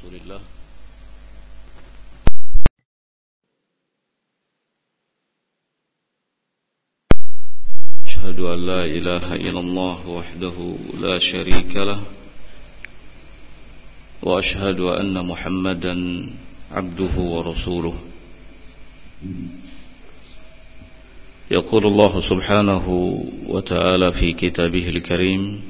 [0.00, 0.40] رسول الله.
[8.06, 10.56] أشهد أن لا إله إلا الله وحده
[11.00, 12.02] لا شريك له
[14.22, 16.26] وأشهد أن محمدا
[16.72, 17.96] عبده ورسوله.
[21.50, 22.86] يقول الله سبحانه
[23.46, 25.69] وتعالى في كتابه الكريم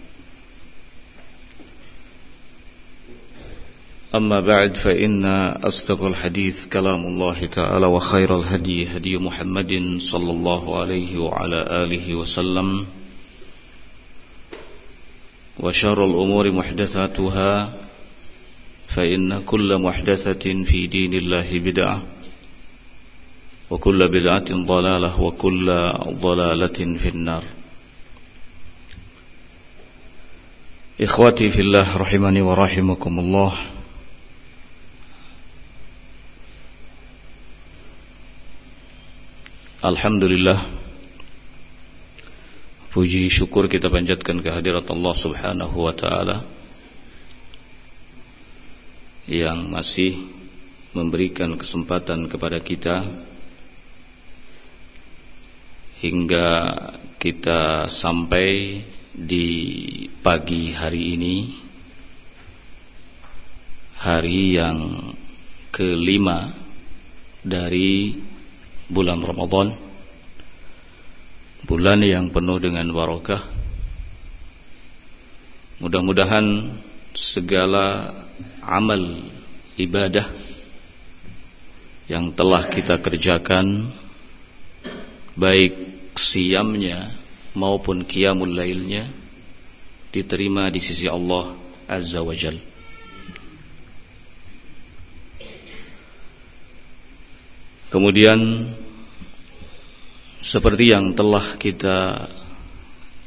[4.15, 5.25] أما بعد فإن
[5.63, 12.85] أصدق الحديث كلام الله تعالى وخير الهدي هدي محمد صلى الله عليه وعلى آله وسلم
[15.59, 17.73] وشر الأمور محدثاتها
[18.87, 22.03] فإن كل محدثة في دين الله بدعة
[23.69, 25.65] وكل بدعة ضلالة وكل
[26.07, 27.43] ضلالة في النار.
[31.01, 33.53] إخواتي في الله رحمني ورحمكم الله.
[39.81, 40.61] Alhamdulillah.
[42.93, 46.37] Puji syukur kita panjatkan kehadirat Allah subhanahu wa ta'ala
[49.25, 50.13] Yang masih
[50.93, 53.09] memberikan kesempatan kepada kita
[56.05, 56.49] Hingga
[57.17, 58.85] kita sampai
[59.17, 59.49] di
[60.21, 61.37] pagi hari ini
[63.97, 64.77] Hari yang
[65.73, 66.53] kelima
[67.41, 68.29] dari
[68.91, 69.71] bulan Ramadan.
[71.63, 73.61] Bulan yang penuh dengan barakah
[75.81, 76.77] mudah-mudahan
[77.17, 78.13] segala
[78.61, 79.01] amal
[79.81, 80.29] ibadah
[82.05, 83.89] yang telah kita kerjakan
[85.33, 85.73] baik
[86.13, 87.09] siamnya
[87.57, 89.09] maupun qiyamul lailnya
[90.13, 91.57] diterima di sisi Allah
[91.89, 92.69] Azza wa Jalla
[97.91, 98.71] Kemudian
[100.41, 102.25] seperti yang telah kita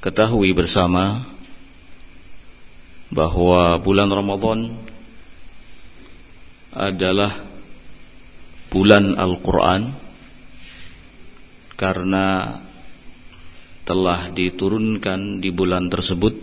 [0.02, 1.22] ketahui bersama
[3.14, 4.74] bahwa bulan Ramadan
[6.74, 7.38] adalah
[8.66, 9.94] bulan Al-Quran
[11.78, 12.58] karena
[13.86, 16.34] telah diturunkan di bulan tersebut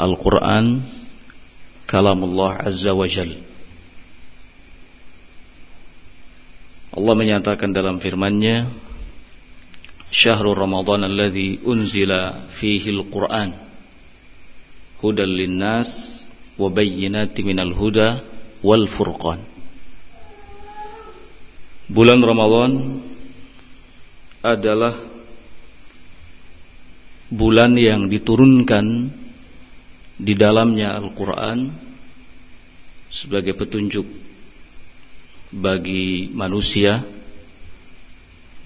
[0.00, 0.80] Al-Quran
[1.84, 3.47] kalamullah Azza wa Jalla
[6.98, 8.66] Allah menyatakan dalam firman-Nya
[10.10, 13.54] Syahrul Ramadan alladzi unzila fihi al-Qur'an
[14.98, 16.26] hudan linnas
[16.58, 18.18] wa bayyinatin minal huda
[18.66, 19.38] wal furqan.
[21.86, 22.98] Bulan Ramadan
[24.42, 24.98] adalah
[27.30, 28.86] bulan yang diturunkan
[30.18, 31.70] di dalamnya Al-Qur'an
[33.06, 34.27] sebagai petunjuk
[35.48, 37.00] bagi manusia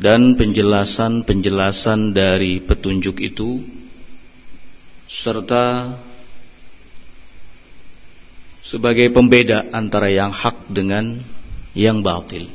[0.03, 3.62] dan penjelasan-penjelasan dari petunjuk itu
[5.06, 5.94] serta
[8.65, 11.22] sebagai pembeda antara yang hak dengan
[11.76, 12.48] yang batil.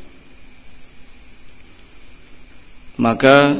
[2.97, 3.53] Maka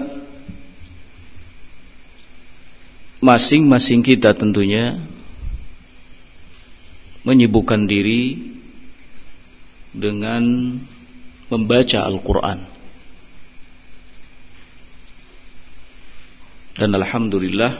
[3.21, 4.97] masing-masing kita tentunya
[7.21, 8.56] menyibukkan diri
[9.95, 10.75] dengan
[11.47, 12.59] membaca Al-Quran.
[16.77, 17.73] Dan Alhamdulillah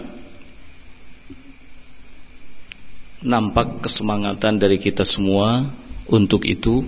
[3.21, 5.65] nampak kesemangatan dari kita semua
[6.09, 6.81] untuk itu.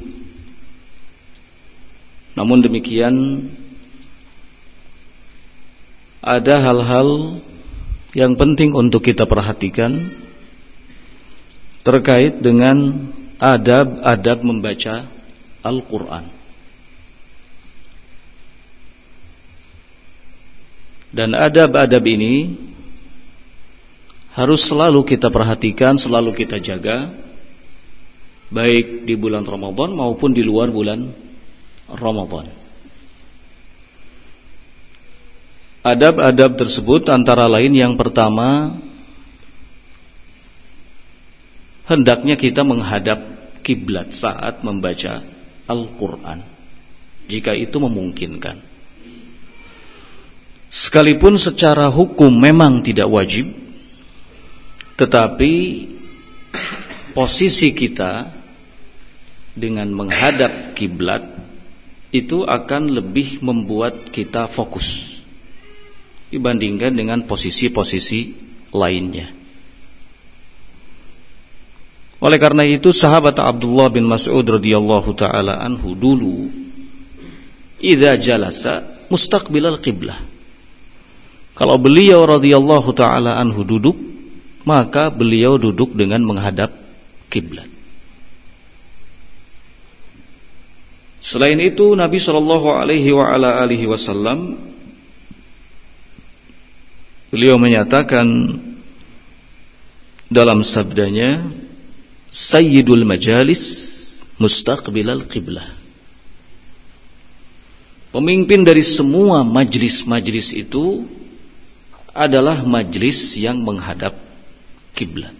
[2.33, 3.45] Namun demikian
[6.23, 7.41] ada hal-hal
[8.17, 10.09] yang penting untuk kita perhatikan
[11.85, 15.07] terkait dengan adab-adab membaca
[15.63, 16.39] Al-Quran
[21.09, 22.53] Dan adab-adab ini
[24.37, 27.09] harus selalu kita perhatikan, selalu kita jaga
[28.53, 31.09] baik di bulan Ramadan maupun di luar bulan
[31.89, 32.45] Ramadan.
[35.81, 38.77] Adab-adab tersebut antara lain yang pertama
[41.89, 43.17] hendaknya kita menghadap
[43.65, 45.25] kiblat saat membaca
[45.65, 46.39] Al-Qur'an
[47.25, 48.69] jika itu memungkinkan.
[50.69, 53.49] Sekalipun secara hukum memang tidak wajib
[54.93, 55.53] tetapi
[57.17, 58.29] posisi kita
[59.57, 61.25] dengan menghadap kiblat
[62.13, 65.17] itu akan lebih membuat kita fokus
[66.29, 68.33] dibandingkan dengan posisi-posisi
[68.77, 69.38] lainnya.
[72.19, 76.51] Oleh karena itu sahabat Abdullah bin Mas'ud radhiyallahu taala anhu dulu
[77.79, 80.19] idza jalasa mustaqbilal qiblah.
[81.55, 83.95] Kalau beliau radhiyallahu taala anhu duduk,
[84.67, 86.75] maka beliau duduk dengan menghadap
[87.31, 87.67] kiblat.
[91.19, 94.55] Selain itu Nabi Shallallahu Alaihi wa ala alihi Wasallam
[97.27, 98.55] beliau menyatakan
[100.31, 101.43] dalam sabdanya
[102.39, 103.63] Sayyidul Majalis
[104.39, 105.67] mustaqbilal qiblah.
[108.15, 111.03] Pemimpin dari semua majlis-majlis itu
[112.15, 114.15] adalah majlis yang menghadap
[114.95, 115.35] kiblat.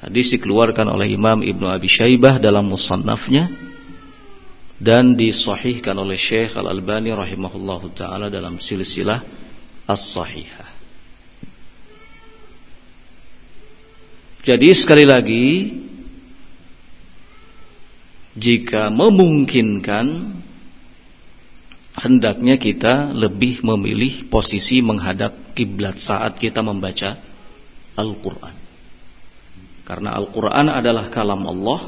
[0.00, 3.46] Hadis dikeluarkan oleh Imam Ibnu Abi Syaibah dalam musannafnya
[4.82, 9.22] dan disahihkan oleh Syekh Al-Albani rahimahullahu taala dalam silsilah
[9.86, 10.61] as-sahihah.
[14.42, 15.70] Jadi sekali lagi
[18.34, 20.06] jika memungkinkan
[22.02, 27.14] hendaknya kita lebih memilih posisi menghadap kiblat saat kita membaca
[27.94, 28.54] Al-Qur'an.
[29.86, 31.80] Karena Al-Qur'an adalah kalam Allah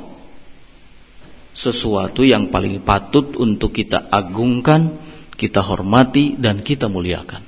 [1.55, 4.95] sesuatu yang paling patut untuk kita agungkan,
[5.35, 7.43] kita hormati dan kita muliakan.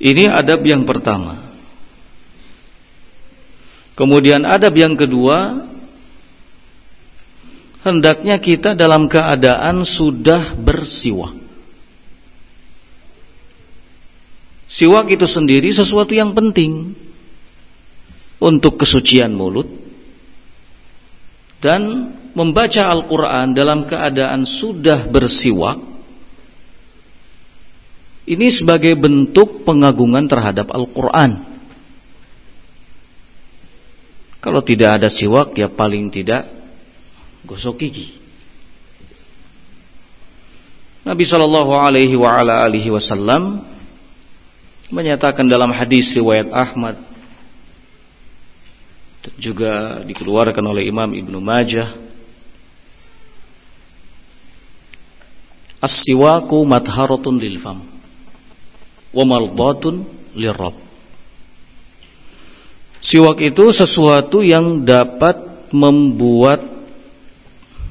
[0.00, 1.49] Ini adab yang pertama.
[4.00, 5.60] Kemudian adab yang kedua,
[7.84, 11.36] hendaknya kita dalam keadaan sudah bersiwak.
[14.72, 16.96] Siwak itu sendiri sesuatu yang penting
[18.40, 19.68] untuk kesucian mulut,
[21.60, 25.76] dan membaca Al-Quran dalam keadaan sudah bersiwak
[28.30, 31.49] ini sebagai bentuk pengagungan terhadap Al-Quran
[34.60, 36.44] kalau tidak ada siwak ya paling tidak
[37.48, 38.12] gosok gigi.
[41.00, 43.64] Nabi Shallallahu Alaihi Wasallam
[44.92, 47.00] menyatakan dalam hadis riwayat Ahmad
[49.24, 51.88] dan juga dikeluarkan oleh Imam Ibnu Majah
[55.80, 57.80] As-siwaku madharatun lil fam
[59.16, 60.04] wa mardatun
[60.36, 60.89] lirab
[63.00, 65.40] Siwak itu sesuatu yang dapat
[65.72, 66.60] membuat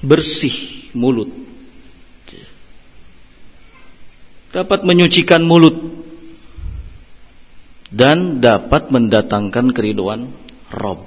[0.06, 1.40] bersih mulut
[4.50, 5.78] dapat menyucikan mulut
[7.90, 10.30] dan dapat mendatangkan keriduan
[10.74, 11.06] Rob.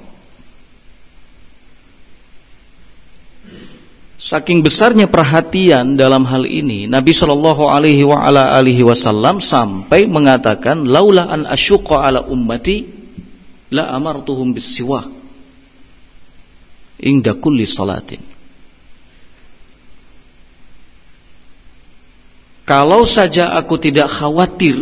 [4.23, 12.23] Saking besarnya perhatian dalam hal ini, Nabi Shallallahu Alaihi Wasallam sampai mengatakan, "Laula an ala
[12.31, 13.02] ummati,
[13.73, 15.09] la amartuhum bisiwak
[17.01, 18.21] inda kulli salatin."
[22.63, 24.79] Kalau saja aku tidak khawatir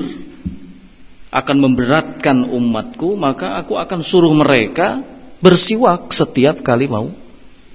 [1.32, 5.00] akan memberatkan umatku, maka aku akan suruh mereka
[5.40, 7.08] bersiwak setiap kali mau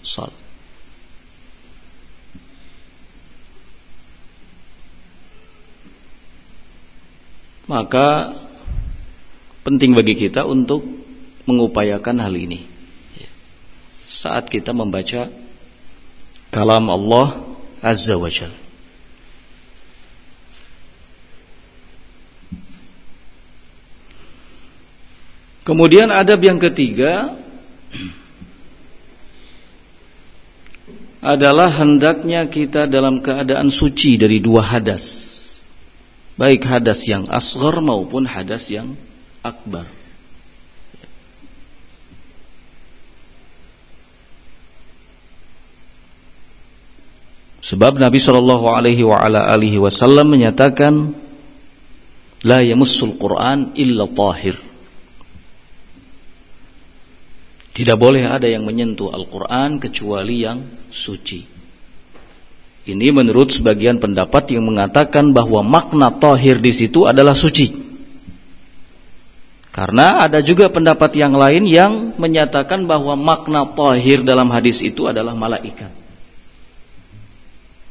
[0.06, 0.46] salat.
[7.66, 8.34] maka
[9.66, 10.86] penting bagi kita untuk
[11.46, 12.66] mengupayakan hal ini
[14.06, 15.30] saat kita membaca
[16.54, 17.42] kalam Allah
[17.82, 18.54] Azza wa Jal.
[25.66, 27.34] Kemudian adab yang ketiga
[31.26, 35.34] adalah hendaknya kita dalam keadaan suci dari dua hadas
[36.36, 38.94] baik hadas yang asghar maupun hadas yang
[39.42, 39.88] akbar.
[47.66, 49.02] Sebab Nabi Shallallahu Alaihi
[49.82, 51.18] Wasallam menyatakan,
[52.46, 54.54] la yamussul Quran illa tahir.
[57.74, 60.62] Tidak boleh ada yang menyentuh Al-Quran kecuali yang
[60.94, 61.42] suci.
[62.86, 67.74] Ini menurut sebagian pendapat yang mengatakan bahwa makna tahir di situ adalah suci.
[69.74, 75.34] Karena ada juga pendapat yang lain yang menyatakan bahwa makna tahir dalam hadis itu adalah
[75.34, 76.05] malaikat.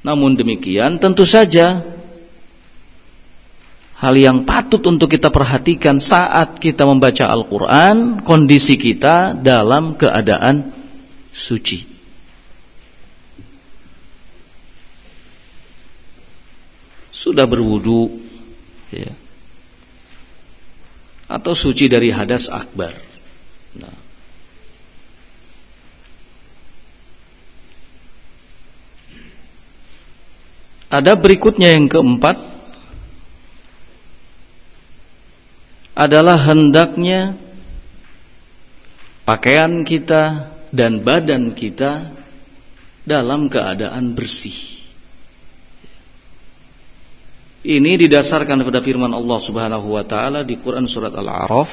[0.04, 1.80] Namun demikian tentu saja
[4.04, 10.68] hal yang patut untuk kita perhatikan saat kita membaca Al-Quran, kondisi kita dalam keadaan
[11.32, 11.96] suci.
[17.08, 18.20] Sudah berwudu,
[18.92, 19.08] ya.
[21.32, 23.13] atau suci dari hadas akbar.
[30.92, 32.36] Ada berikutnya yang keempat
[35.94, 37.38] adalah hendaknya
[39.22, 42.10] pakaian kita dan badan kita
[43.06, 44.74] dalam keadaan bersih.
[47.64, 51.70] Ini didasarkan pada firman Allah Subhanahu wa taala di Quran surat Al-A'raf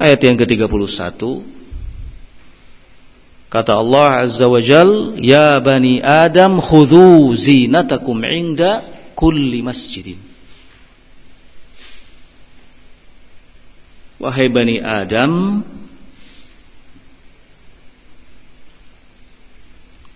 [0.00, 1.20] ayat yang ke-31.
[3.46, 8.82] Kata Allah Azza wa Jal, "Ya bani Adam khudhu zinatakum 'inda
[9.14, 10.26] kulli masjidin."
[14.16, 15.60] Wahai Bani Adam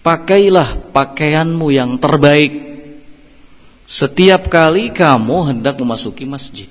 [0.01, 2.53] Pakailah pakaianmu yang terbaik
[3.85, 6.65] Setiap kali kamu hendak memasuki masjid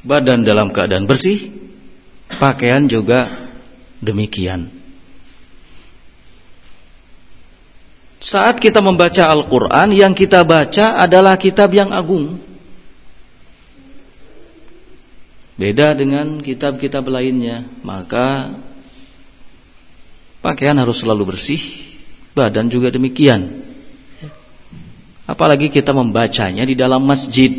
[0.00, 1.67] Badan dalam keadaan bersih
[2.36, 3.32] Pakaian juga
[4.04, 4.68] demikian
[8.20, 12.48] Saat kita membaca Al-Quran Yang kita baca adalah kitab yang agung
[15.58, 18.54] Beda dengan kitab-kitab lainnya, maka
[20.38, 21.58] pakaian harus selalu bersih,
[22.30, 23.66] badan juga demikian.
[25.26, 27.50] Apalagi kita membacanya di dalam masjid.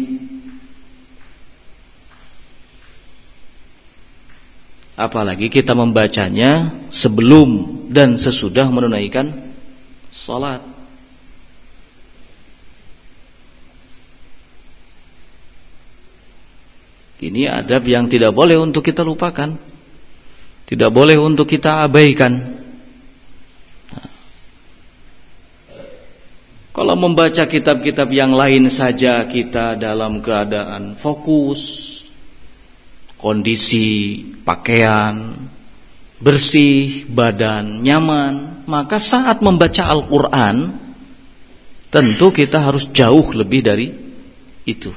[5.00, 9.32] Apalagi kita membacanya sebelum dan sesudah menunaikan
[10.12, 10.60] salat.
[17.20, 19.56] Ini adab yang tidak boleh untuk kita lupakan.
[20.68, 22.60] Tidak boleh untuk kita abaikan.
[26.76, 31.99] Kalau membaca kitab-kitab yang lain saja kita dalam keadaan fokus,
[33.20, 35.36] kondisi pakaian,
[36.24, 40.72] bersih, badan nyaman, maka saat membaca Al-Quran,
[41.92, 43.88] tentu kita harus jauh lebih dari
[44.64, 44.92] itu.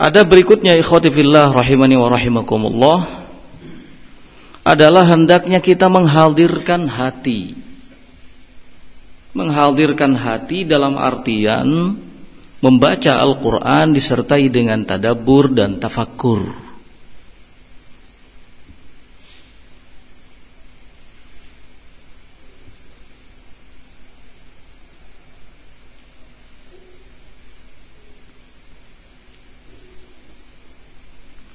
[0.00, 3.19] Ada berikutnya ikhwati fillah rahimani wa rahimakumullah
[4.64, 7.56] adalah hendaknya kita menghadirkan hati.
[9.30, 11.94] Menghadirkan hati dalam artian
[12.60, 16.70] membaca Al-Qur'an disertai dengan tadabbur dan tafakkur.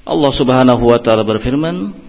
[0.06, 2.05] Allah Subhanahu wa taala berfirman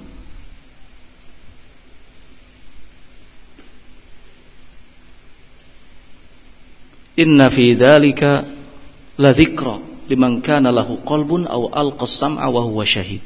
[7.16, 8.44] Inna fi dzalika
[9.16, 9.80] la dzikra
[10.12, 13.25] liman kana lahu qalbun aw alqa sam'a wa huwa syahid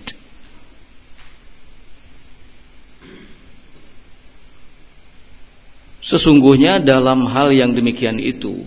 [6.00, 8.64] Sesungguhnya dalam hal yang demikian itu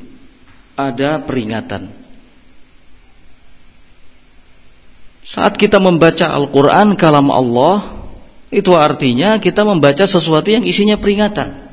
[0.78, 1.90] ada peringatan.
[5.26, 7.80] Saat kita membaca Al-Quran kalam Allah
[8.54, 11.73] Itu artinya kita membaca sesuatu yang isinya peringatan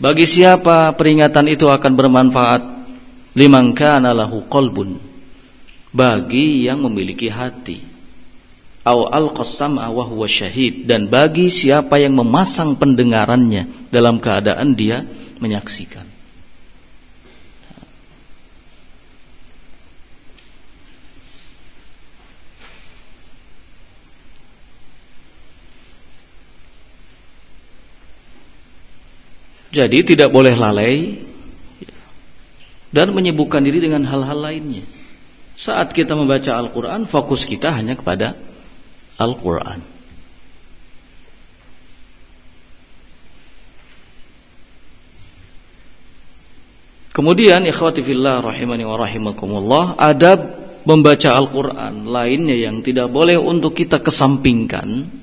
[0.00, 2.62] Bagi siapa peringatan itu akan bermanfaat?
[3.36, 4.98] Liman kana lahu qalbun.
[5.94, 7.84] Bagi yang memiliki hati.
[8.82, 10.88] Au al-qassam wa syahid.
[10.88, 15.04] Dan bagi siapa yang memasang pendengarannya Dalam keadaan dia
[15.38, 16.09] menyaksikan
[29.70, 31.14] Jadi tidak boleh lalai
[32.90, 34.82] dan menyibukkan diri dengan hal-hal lainnya.
[35.54, 38.34] Saat kita membaca Al-Quran, fokus kita hanya kepada
[39.20, 40.02] Al-Quran.
[47.10, 50.40] Kemudian ikhwati fillah rahimani wa rahimakumullah, adab
[50.88, 55.19] membaca Al-Qur'an lainnya yang tidak boleh untuk kita kesampingkan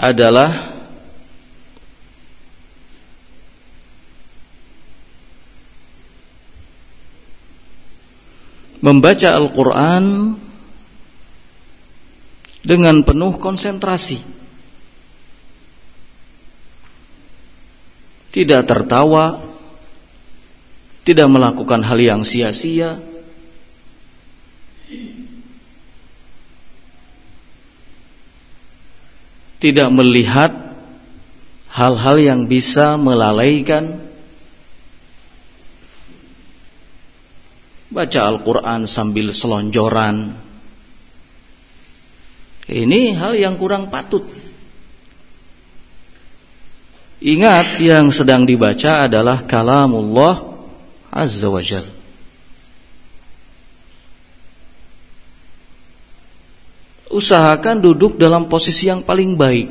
[0.00, 0.80] adalah
[8.80, 10.04] membaca Al-Quran
[12.64, 14.40] dengan penuh konsentrasi.
[18.30, 19.36] Tidak tertawa,
[21.04, 23.09] tidak melakukan hal yang sia-sia,
[29.60, 30.72] tidak melihat
[31.68, 34.00] hal-hal yang bisa melalaikan
[37.92, 40.48] baca Al-Quran sambil selonjoran.
[42.70, 44.24] Ini hal yang kurang patut.
[47.20, 50.56] Ingat yang sedang dibaca adalah kalamullah
[51.12, 51.60] azza wa
[57.20, 59.68] Usahakan duduk dalam posisi yang paling baik.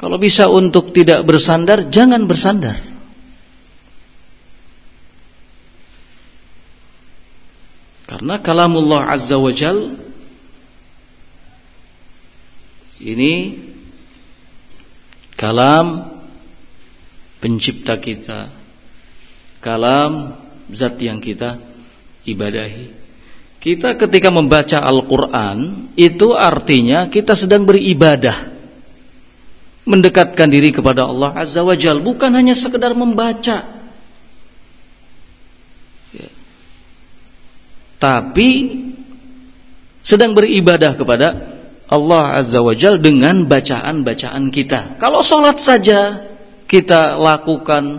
[0.00, 2.80] Kalau bisa untuk tidak bersandar, jangan bersandar.
[8.08, 9.92] Karena kalamullah azza wa jal
[13.04, 13.60] ini
[15.36, 16.08] kalam
[17.44, 18.48] pencipta kita,
[19.60, 20.39] kalam
[20.74, 21.56] zat yang kita
[22.26, 23.00] ibadahi.
[23.60, 28.50] Kita ketika membaca Al-Quran Itu artinya kita sedang beribadah
[29.90, 33.64] mendekatkan diri kepada Allah Azza wa Jal bukan hanya sekedar membaca
[36.14, 36.28] ya.
[37.98, 38.48] tapi
[40.04, 41.28] sedang beribadah kepada
[41.90, 46.28] Allah Azza wa Jal dengan bacaan-bacaan kita kalau sholat saja
[46.68, 47.98] kita lakukan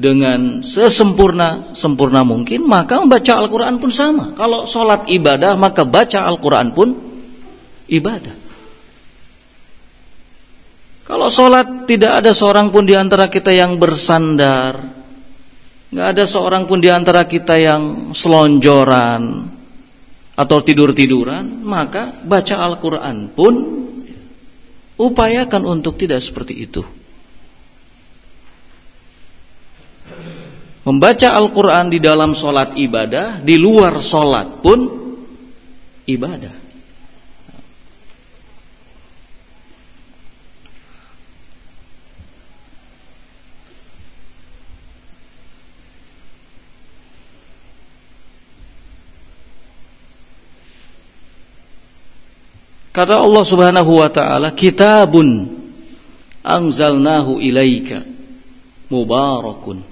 [0.00, 4.32] dengan sesempurna sempurna mungkin maka membaca Al-Quran pun sama.
[4.32, 6.88] Kalau sholat ibadah maka baca Al-Quran pun
[7.92, 8.34] ibadah.
[11.04, 14.78] Kalau sholat tidak ada seorang pun di antara kita yang bersandar,
[15.90, 19.22] nggak ada seorang pun di antara kita yang selonjoran
[20.38, 23.54] atau tidur tiduran, maka baca Al-Quran pun
[25.02, 26.99] upayakan untuk tidak seperti itu.
[30.90, 34.90] Membaca Al-Quran di dalam sholat ibadah, di luar sholat pun
[36.02, 36.58] ibadah.
[52.90, 55.54] Kata Allah Subhanahu wa taala, "Kitabun
[56.42, 58.02] anzalnahu ilaika
[58.90, 59.89] mubarakun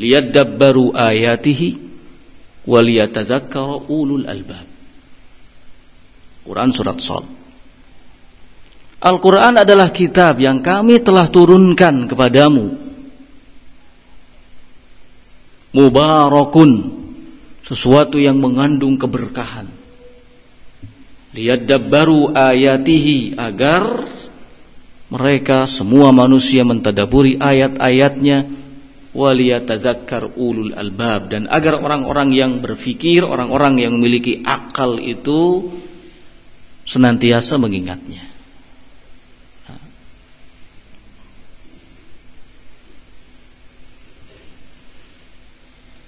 [0.00, 1.76] liyadabbaru ayatihi
[2.64, 2.80] wa
[3.92, 4.64] ulul albab."
[6.48, 7.24] Quran surat Shad.
[9.00, 12.88] Al-Quran adalah kitab yang kami telah turunkan kepadamu.
[15.76, 16.70] Mubarakun,
[17.64, 19.80] sesuatu yang mengandung keberkahan
[21.30, 24.02] liyadabbaru ayatihi agar
[25.10, 28.46] mereka semua manusia mentadaburi ayat-ayatnya
[29.10, 35.70] waliyatadzakkar ulul albab dan agar orang-orang yang berfikir, orang-orang yang memiliki akal itu
[36.86, 38.30] senantiasa mengingatnya.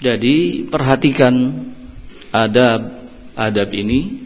[0.02, 1.62] Jadi perhatikan
[2.34, 3.06] adab
[3.38, 4.18] adab ini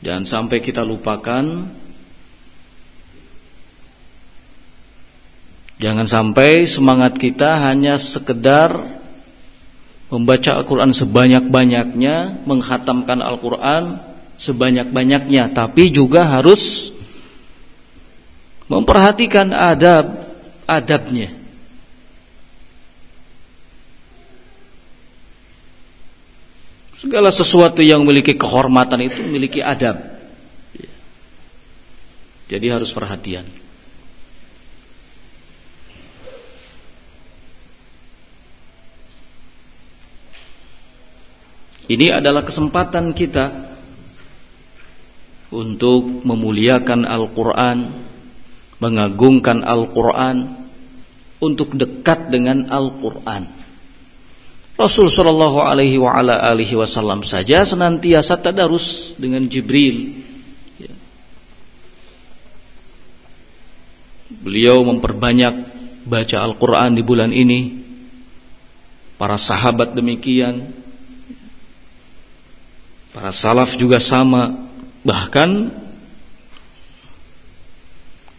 [0.00, 1.44] Jangan sampai kita lupakan
[5.80, 9.00] Jangan sampai semangat kita hanya sekedar
[10.12, 13.96] membaca Al-Quran sebanyak-banyaknya, menghatamkan Al-Quran
[14.36, 16.92] sebanyak-banyaknya, tapi juga harus
[18.68, 20.20] memperhatikan adab
[20.68, 21.32] adabnya.
[27.00, 29.96] Segala sesuatu yang memiliki kehormatan itu memiliki adab.
[32.52, 33.59] Jadi harus perhatian.
[41.90, 43.50] Ini adalah kesempatan kita
[45.50, 47.78] untuk memuliakan Al-Quran,
[48.78, 50.36] mengagungkan Al-Quran,
[51.42, 53.42] untuk dekat dengan Al-Quran.
[54.78, 55.98] Rasul Shallallahu Alaihi
[56.78, 60.24] Wasallam saja senantiasa tadarus dengan Jibril.
[60.78, 60.94] Ya.
[64.40, 65.54] Beliau memperbanyak
[66.06, 67.82] baca Al-Quran di bulan ini.
[69.20, 70.72] Para sahabat demikian,
[73.10, 74.54] Para salaf juga sama.
[75.00, 75.50] Bahkan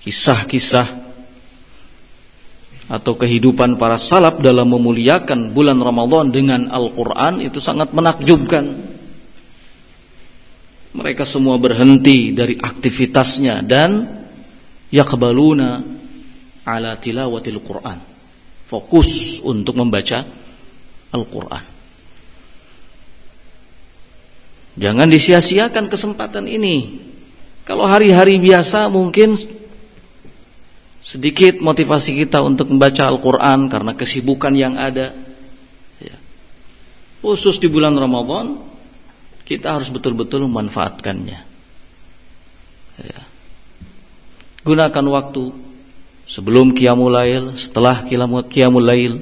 [0.01, 0.87] kisah-kisah
[2.91, 8.65] atau kehidupan para salaf dalam memuliakan bulan Ramadan dengan Al-Quran itu sangat menakjubkan.
[10.91, 14.11] Mereka semua berhenti dari aktivitasnya dan
[14.91, 15.79] yakbaluna
[16.67, 17.99] ala tilawatil Quran.
[18.67, 20.19] Fokus untuk membaca
[21.15, 21.80] Al-Quran.
[24.81, 26.97] Jangan disia-siakan kesempatan ini.
[27.61, 29.37] Kalau hari-hari biasa mungkin
[30.97, 35.13] sedikit motivasi kita untuk membaca Al-Quran karena kesibukan yang ada.
[36.01, 36.17] Ya.
[37.21, 38.57] Khusus di bulan Ramadan,
[39.45, 41.39] kita harus betul-betul memanfaatkannya.
[43.05, 43.21] Ya.
[44.65, 45.53] Gunakan waktu
[46.25, 48.01] sebelum Qiyamul Lail, setelah
[48.49, 49.13] Qiyamul Lail,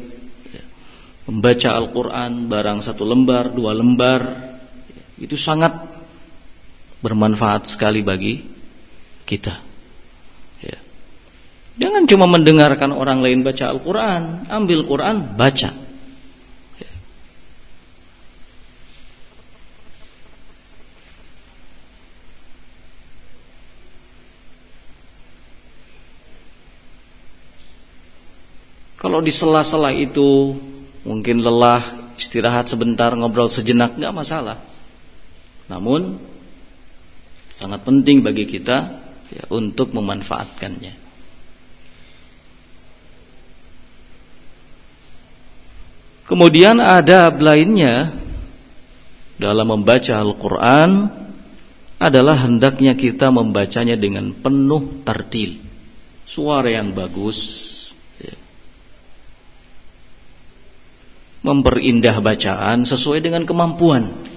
[0.56, 0.64] ya.
[1.28, 4.49] membaca Al-Quran barang satu lembar, dua lembar,
[5.20, 5.76] itu sangat
[7.04, 8.40] bermanfaat sekali bagi
[9.28, 9.56] kita.
[10.64, 10.80] Ya.
[11.80, 15.72] Jangan cuma mendengarkan orang lain baca Al-Quran, ambil Quran, baca.
[16.80, 16.92] Ya.
[29.00, 30.56] Kalau di sela-sela itu
[31.04, 31.84] mungkin lelah,
[32.20, 34.69] istirahat sebentar, ngobrol sejenak, nggak masalah.
[35.70, 36.18] Namun
[37.54, 38.78] sangat penting bagi kita
[39.30, 41.10] ya, untuk memanfaatkannya.
[46.30, 48.14] Kemudian ada lainnya
[49.42, 51.10] dalam membaca Al-Quran
[51.98, 55.58] adalah hendaknya kita membacanya dengan penuh tertil,
[56.30, 57.40] suara yang bagus,
[58.22, 58.36] ya.
[61.44, 64.29] memperindah bacaan sesuai dengan kemampuan.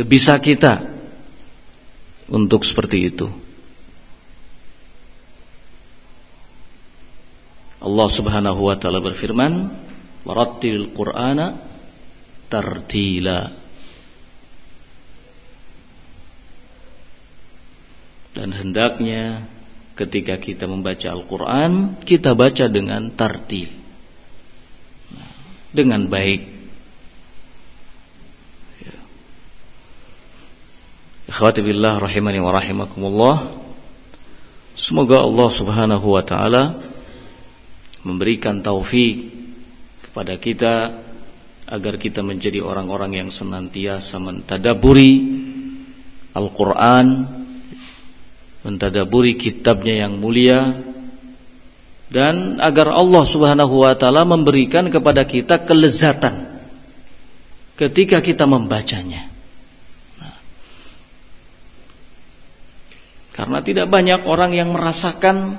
[0.00, 0.80] Sebisa kita
[2.32, 3.28] untuk seperti itu.
[7.84, 9.68] Allah Subhanahu wa taala berfirman,
[10.24, 11.52] "Warattilil Qur'ana
[12.48, 13.44] tartila."
[18.32, 19.44] Dan hendaknya
[20.00, 23.68] ketika kita membaca Al-Qur'an, kita baca dengan tartil.
[25.76, 26.59] Dengan baik
[31.40, 33.48] Ikhwati billah rahimani wa rahimakumullah.
[34.76, 36.76] Semoga Allah Subhanahu wa taala
[38.04, 39.24] memberikan taufik
[40.04, 40.92] kepada kita
[41.64, 45.12] agar kita menjadi orang-orang yang senantiasa mentadaburi
[46.36, 47.24] Al-Qur'an,
[48.60, 50.76] mentadaburi kitabnya yang mulia
[52.12, 56.60] dan agar Allah Subhanahu wa taala memberikan kepada kita kelezatan
[57.80, 59.29] ketika kita membacanya.
[63.40, 65.56] Karena tidak banyak orang yang merasakan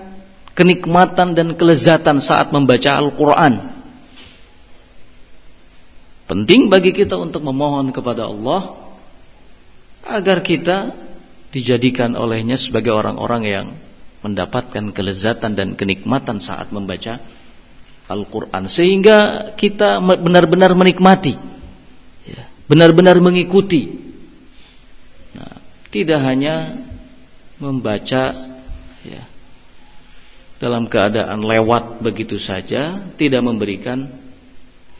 [0.53, 3.57] kenikmatan dan kelezatan saat membaca Al-Quran.
[6.29, 8.77] Penting bagi kita untuk memohon kepada Allah
[10.05, 10.93] agar kita
[11.49, 13.67] dijadikan olehnya sebagai orang-orang yang
[14.21, 17.17] mendapatkan kelezatan dan kenikmatan saat membaca
[18.05, 21.33] Al-Quran sehingga kita benar-benar menikmati,
[22.29, 23.89] ya, benar-benar mengikuti.
[25.33, 25.57] Nah,
[25.89, 26.77] tidak hanya
[27.61, 28.33] membaca
[29.05, 29.23] ya,
[30.57, 34.09] dalam keadaan lewat begitu saja tidak memberikan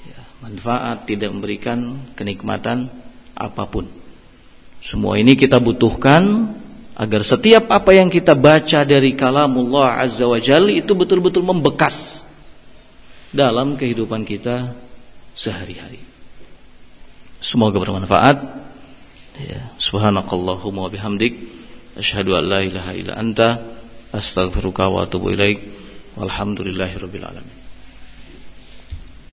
[0.05, 2.87] ya, manfaat, tidak memberikan kenikmatan
[3.33, 3.89] apa pun.
[4.81, 6.53] Semua ini kita butuhkan
[6.97, 12.29] agar setiap apa yang kita baca dari kalamullah azza wa jalla itu betul-betul membekas
[13.33, 14.73] dalam kehidupan kita
[15.33, 16.01] sehari-hari.
[17.41, 18.37] Semoga bermanfaat.
[19.41, 21.60] Ya, subhanakallahumma bihamdik
[21.97, 23.59] Asyhadu an la ilaha illa anta
[24.13, 25.59] astaghfiruka wa atubu ilaik.
[26.17, 27.60] Walhamdulillahirabbil alamin.